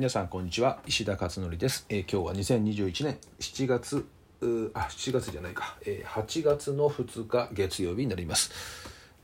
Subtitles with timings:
[0.00, 0.78] 皆さんこんにちは。
[0.86, 4.06] 石田勝則です、えー、今日は2021年7月
[4.72, 8.50] あ7月じゃないか、えー、8月の2日月曜日になります。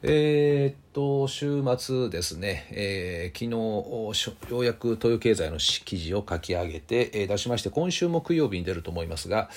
[0.03, 3.47] えー、っと週末ですね、えー、昨
[4.45, 9.49] 日ようやく東洋経済の記事を書き上げて、え、出しまして今週木曜日に出ると思いますが、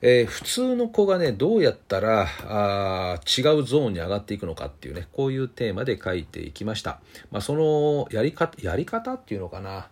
[0.00, 7.00] えー、普通の子がねどうやったらあ違うゾーンに上がっていくのかっていうねこういうテーマで書いていきました、
[7.32, 9.88] まあ、そのやり方やり方っていうのかな。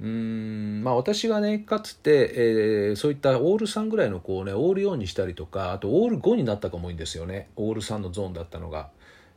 [0.00, 7.48] うんまあ私がねかつて、えー、そういったオール3ぐらいの子をねオール4にしたりとかあとオール5になったかもいいんですよね。
[7.56, 8.90] オール3のゾーンだったのが。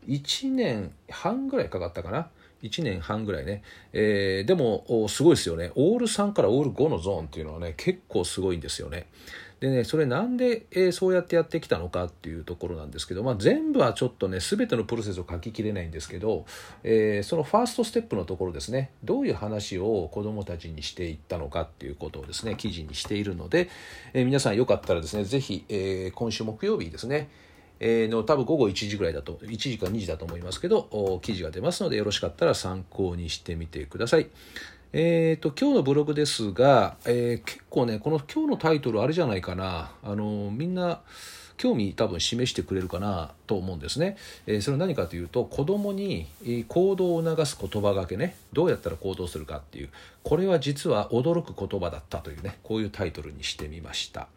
[0.08, 2.30] 1年半ぐらいかかったかな。
[2.64, 5.72] 1年半ぐらいね、えー、でもすごいですよね。
[5.76, 9.08] オール3からオール5のゾーンっていうのはね結構すごいんですよね。
[9.60, 16.46] でねそれなんで、えー、そうやってやってきたのかっていうところなんですけど、まあ、全部はちょっとね全てのプロセスを書ききれないんですけど、
[16.84, 23.70] えー、そのファーストステップのところですねどういう話を子どもたちにしていったのかっていうことをですね記事にしているので、
[24.14, 27.30] えー、皆さんよかったらですね是非、えー、今週木曜日ですね、
[27.82, 34.28] の多分午後1時ぐらいだと1時か2時だと思いますけど記事が出ますのでよろしかったら参考にしてみてください。
[34.92, 39.92] えーと、今日のブログですが、えー、結構ねこの今日のタイトルあれじゃないかな。
[40.04, 41.02] あのみんな
[41.58, 44.18] 興味多分示してくれるかなと思うんですね、
[44.48, 46.26] えー、それは何かというと子供に
[46.70, 49.90] 行動を促す言葉がけねどうやったら行動するかっていう。
[50.24, 54.28] これは実は驚く言葉だったというねこういうタイトルにしてみました。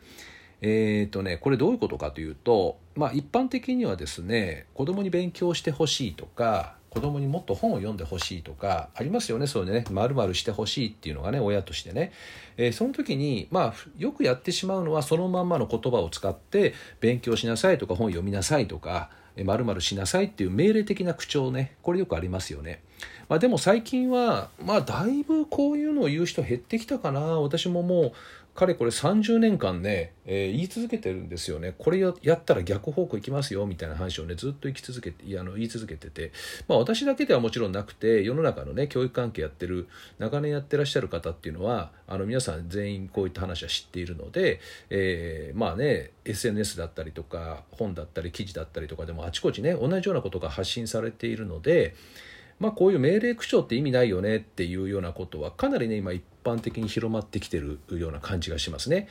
[0.61, 9.87] えーとね、これどういうことかというと、まあ、一般的にはですね子供に勉強してほしいとか子供にもっと本を読んでほしいとかありますよねそういうね。
[9.91, 12.13] まるしてほしいっていうのがね親としてね、
[12.59, 19.09] えー、その時にまあよくやってしまうのはそのまんまの言葉を使って勉強しなさいとか本読みなさいとか
[19.43, 21.77] まるしなさいっていう命令的な口調ね。
[21.81, 22.83] これよくありますよね、
[23.27, 27.21] まあ、でも最近はまあだいぶこういうのを言う人減ってきたかな。
[27.41, 28.13] 私ももう
[28.55, 31.75] かれこれ30年間ね、えー、言い続けてるんですよね。
[31.79, 36.33] これやったら逆方向行きますよみたいな話をねずっと生き続けて言い続けてて、
[36.69, 44.61] まあ、私だけではもちろんなくて世の中のね教育関係やってる長年やってらっしゃる方っていうのはあの皆さん全員こういった話は知っているので、
[44.91, 51.95] えー、まあね SNS だったりとか本だったり記事だったりとかでもあちこちね同じようなことが発信されているので
[52.63, 59.09] まあ、こういう命令口調って意味ないよねっていうようなことはかなりね今一般的に広まってきてるような感じがしますね。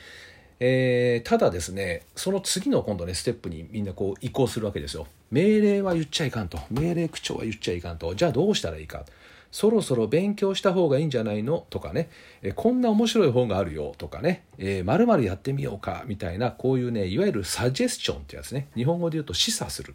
[0.58, 5.06] えー、ただですねその次の今度ねステップにみんなこう移行するわけですよ。
[5.30, 6.58] 命令は言っちゃいかんと。
[6.70, 8.14] 命令口調は言っちゃいかんと。
[8.14, 9.04] じゃあどうしたらいいか。
[9.50, 11.66] そろそろ勉強した方がいいんじゃないの？
[11.68, 12.08] とかね、
[12.42, 13.94] えこんな面白い本があるよ。
[13.98, 16.04] とかね、えー、〇〇やってみようか。
[16.06, 18.68] みたいなこういうねいわゆるサジェスチョンってやつね。
[18.74, 19.94] 日本語で言うと示唆する、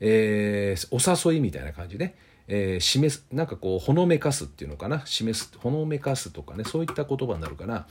[0.00, 2.14] えー、お誘いみたいな感じね。
[2.48, 5.06] えー、示すなんかこうほのめかすっていうのかな？
[5.06, 7.86] 示すほのめかすとかねそういった言葉になるかな、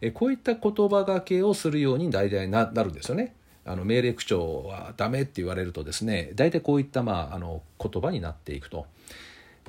[0.00, 3.34] えー、こういった言葉がけをするように大体ななるんですよね。
[3.64, 8.86] あの命令口調はダメって言われるとですね大体こういった、まあ、あの言葉になっていくと。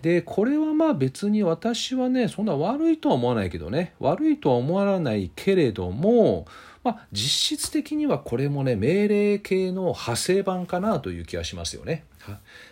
[0.04, 6.46] でこれはまあ別に私はねそんな悪いとは思わないけどね悪いとは思わないけれども、
[6.88, 12.06] まあ、実質的にはこれもね命令系の派生版かなという気がしますよね。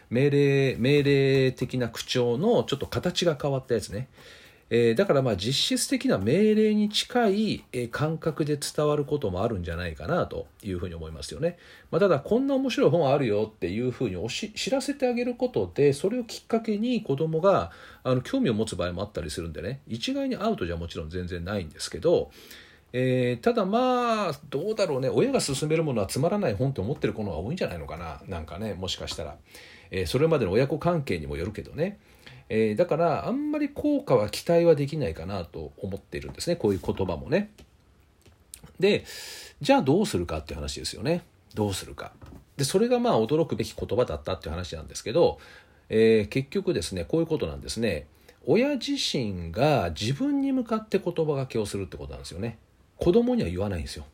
[0.09, 4.07] 命令命令的な口調のちょっと形が変わったやつね。
[4.69, 11.57] えー、だからまあ実質的な命令に近い、感覚で伝わることもあるんじゃないかなというふうに思いますよね。
[11.91, 17.71] まあ、ただこんな面白い本あるよっていうふうにおし知らせてあげることでそれをきっかけに子供が
[18.03, 22.31] あの興味を持つ場合もあったりするんでね一概にアウトじゃもちろん全然ないんですけど、
[22.97, 29.35] えー、ただまあどうだろうね親が勧めるものはつまらない本って思ってる子の方が多いんじゃないのかななんかねもしかしたら、
[29.91, 31.99] えー、それまでの親子関係にもよるけどね。
[32.47, 37.51] えー、だからあんまり効果は期待はできないかなと思っているんですねこういう言葉もね。
[38.79, 39.03] で
[39.59, 42.13] じゃあどうするかっていう話ですよねどうするか。
[42.55, 45.39] でそれがまあ驚くべき言葉だったっていう話なんですけど、
[45.89, 48.07] えー、結局ですねこういうことなんですね。
[48.45, 52.57] 親自身が自分に向かって言葉がけをするってことなんですよね。
[52.97, 54.05] 子供には言わないんですよ。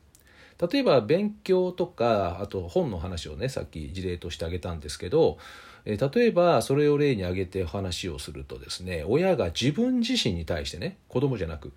[0.71, 5.39] 例えば勉強とかあと本の話をねさっき事例としてあげたんですけど
[5.85, 11.71] え例えばそれを例に挙げて話をするとですね親が自分自身に対してね子供じゃなく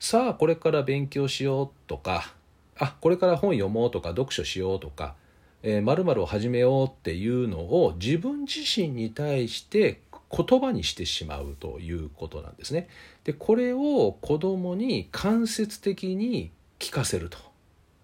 [0.00, 2.32] さあこれから勉強しようとか
[2.78, 5.14] あこれから本読もうとか読書しようとか
[5.62, 12.88] えるを始めようっていうのを自分自身に対して言葉にしてしまうということなんですね。
[13.24, 17.38] でこれを子供に間接的に聞かせると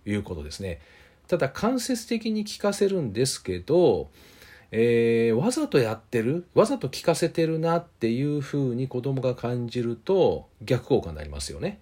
[0.06, 0.80] いうことですね。
[1.28, 4.10] ただ間接的に聞かせるんですけど
[4.72, 11.80] えー、わざとやってるわざと聞かせてるなっていうふうに子供が感じると逆効果になりますよね。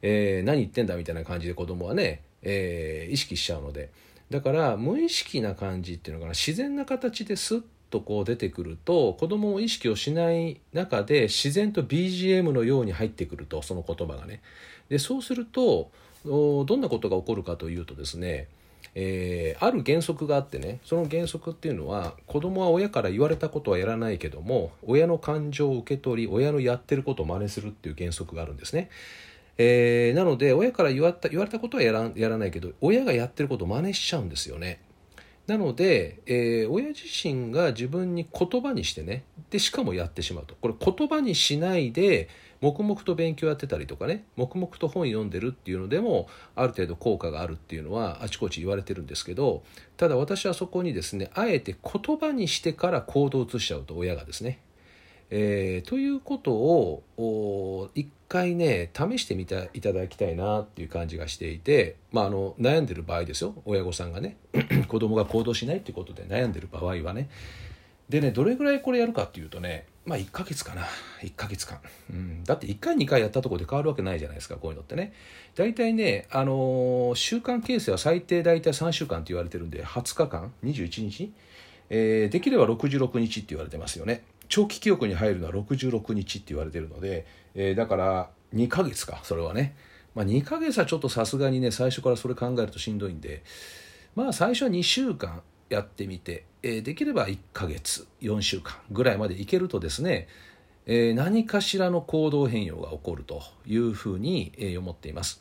[0.00, 3.90] えー、何言ってんだみたいな感じで子供はね、えー、意識しちゃうので
[4.30, 7.60] だから無意識な感じっていうのかな自然な形ですっ
[7.92, 14.40] とこう出てくると子供も意識をしない中で自然と BGM のように入ってくるとその言葉がね
[14.88, 15.90] でそうすると
[16.24, 18.48] どんなことが起こるかというとですね
[18.94, 28.90] えー、ある原則があってねその原則っていうのは子供は親から言われたことはやらないけども親の感情を受け取り親のやってることを真似するっていう原則があるんですね。
[29.56, 34.80] えー、なので親から言われたことはやらやらないけど親がやってることを真似しちゃうんですよね。
[35.46, 42.28] なので、えー、親自身が自分に言葉にしてねでしかもやってしまうとこれ言葉にしないで
[42.60, 49.64] 黙々と勉強やってたりとかね黙々と本読んでるっていうのでもある程度効果があるっていうのはあちこち言われてるんですけど
[49.96, 54.60] ただ私はそこにですねあえて言葉にしてから行動を移しちゃうと親がですね。
[55.34, 63.54] えー、ということを一回ね試してみていただきたいなっていう感じがしていて、まあ、あの悩んでる場合ですよ。
[63.66, 64.38] 親御さんがね
[64.88, 67.28] 子供が行動しないっていうことで悩んでる場合はね。
[68.08, 70.86] でねどれぐらいこれやるかっていうとねまあ1ヶ月かな。
[71.20, 71.78] 1ヶ月間、
[72.10, 75.12] うん、だって1回2回やったとこで変わるわけないじゃないですかこういうのってね。
[75.54, 81.32] 大体ねあのー、週間形成は最低大体3週間って言われてるんで20日間？21日、
[81.90, 84.24] えー、できれば66日って言われてますよね。
[84.52, 89.74] 長期記憶に入るのは66日って言われてるので、えー、だから2ヶ月かそれはね、
[90.14, 93.42] まあ、2ヶ月はちょっとさすがにね最初からそれ考えるとしんどいんで
[94.14, 95.40] まあ最初は2週間
[95.70, 100.28] やってみて、えー、できれば1ヶ月4週間ぐらいまでいけるとですね、
[100.84, 105.40] えー、何かしらの行動変容が起こるというふうに、えー、思っています。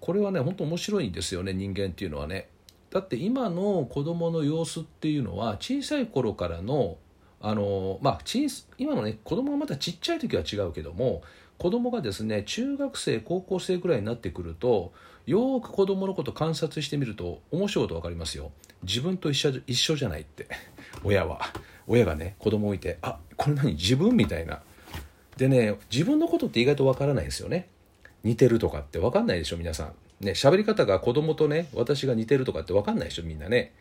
[0.00, 2.48] これはね本当面白いんですよね人間っていうのはね。
[2.90, 6.96] だって今の子どもの様子っていうのは小さい頃からの
[7.42, 8.20] あのまあ、
[8.76, 11.22] 今のね子供がまだちっちゃい時は違うけども
[11.56, 14.92] 子供がですね中学生高校生ぐらいになってくると
[15.26, 18.50] よく子供のこと観察してみると面白いこと分かりますよ。
[18.82, 20.48] 自分と一緒一緒じゃないって。
[21.04, 21.40] 親は。
[21.86, 24.62] 親がね子供をいてあこれ何自分みたいな。
[25.36, 27.68] でね自分のことって意外と分からないですよね。
[28.24, 30.24] 似てるとかって分かんないでしょ皆さん。
[30.24, 33.72] ね喋り方が子供とね私が似てるとかって分かんないでしょみんなね。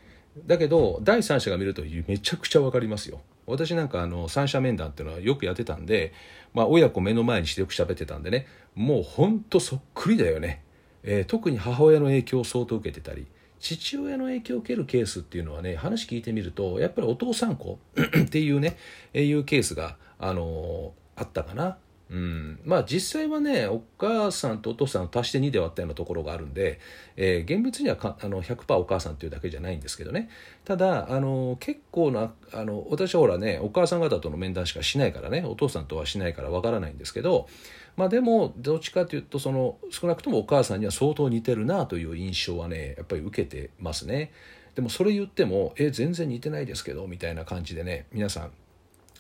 [0.46, 3.22] だけど第三者が見るとめちゃくちゃ分かりますよ。
[3.50, 6.14] 私なんかあの三者面談っていうのはよくやってたんで、
[6.54, 10.64] まあ、親子目の前にしてよく喋ってたんでねもうほんとそっくりだよね、
[11.04, 13.28] えー、特に母親の影響を相当受けてたり
[13.60, 18.78] 父親の影響を受けるケースっていうのはね話聞いてみるとやっぱりお父さん子 っていうね
[19.14, 21.78] いうケースが、あの、あったかな。
[22.12, 26.80] うん、まあ実際はねお母さんとお父さんを足して2で割ったようなところがあるんで、
[27.16, 30.30] えー、厳密にはかあの100%お母さんっていうだけじゃないんですけどね。
[30.66, 37.48] ただあの結構なあの私はほらねお母さん方との面談しかしないからねお父さんとはしないからわからないんですけど
[37.96, 44.32] まあでもどっちかというとその少なくともお母さんには相当似てるなという印象はねやっぱり受けてますね。
[44.74, 48.52] でもそれ言ってもえ全然似てないですけどみたいな感じでね皆さん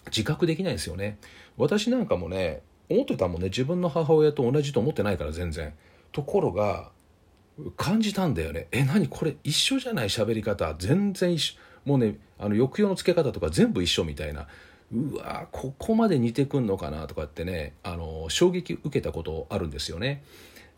[0.07, 1.19] 自覚できないですよね。
[1.57, 3.49] 私なんかもね思ってたもんね。
[3.49, 5.73] 自分の母親と同じと思ってないから全然。
[6.11, 6.89] ところが
[7.77, 8.67] 感じたんだよね。
[8.71, 9.07] え何？
[9.07, 10.09] これ一緒じゃない？
[10.09, 10.73] 喋り方。
[10.79, 11.55] 全然一緒。
[11.85, 14.47] もうねあの抑揚のつけ方とか全部一緒みたいな。
[14.91, 17.05] うわここまで似てくんのかな？
[17.05, 20.23] とかってねあの衝撃受けたことあるんですよね。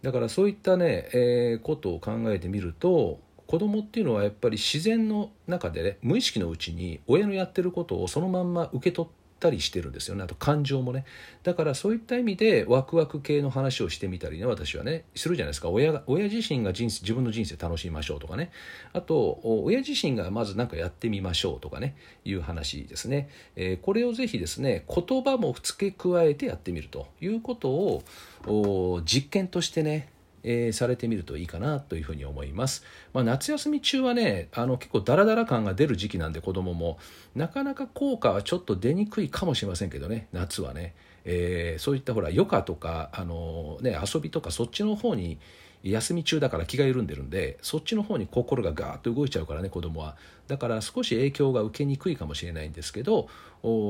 [0.01, 10.24] だからそういったね、えー、ことを考えてみると子供っていうのはやっぱり自然の中でね無意識のうちに親のやってることをそのまんま受け取ってったりしてるんですよね。
[10.24, 11.03] あと感情もね。
[11.41, 15.05] だからそういった意味でワクワク系の話をしてみたりね私はね。
[15.15, 15.69] するじゃないですか。
[15.69, 18.51] 親が親自身が人生自分の人生楽しみましょうとかね。
[18.93, 21.95] あと親自身がまず何かやってみましょうとかね。
[22.24, 28.03] いう話ですね、えー、これをぜひですね言葉も付け加えてやってみるということ
[28.45, 30.10] を実験としてね
[30.43, 32.83] えー、されてみるといいかなというふうに思います。
[33.13, 36.98] まあ、夏休み中はねあの結構ダラダラ感が出る時期なんで子供も
[37.36, 40.93] なかなか効果はちょっと出にくいかもしれませんけどね夏はね、
[41.25, 45.38] えー、そういったほら余暇とかあの、ね、遊びとかそっちの方に
[45.83, 50.15] 休み中だから気が緩んでるんでそっちの方に心がガーッと動いちゃうからね子供は
[50.48, 53.27] だから少し影響が受けにくいかもしれないんですけど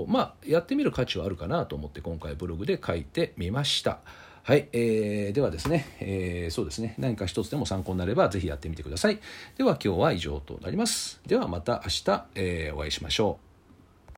[0.08, 4.00] まあやってみる価値はあるかなと思って今回ブログで書いてみました。
[4.44, 9.20] はい、えー、ではですね、えー、そうですね、何か一つでも参考になればぜひやってみてください。
[9.58, 11.22] では今日は以上となります。
[11.28, 13.51] ではまた明日、えー、お会いしましょう。